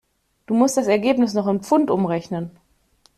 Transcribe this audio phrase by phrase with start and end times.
[0.47, 2.49] Du musst das Ergebnis noch in Pfund umrechnen.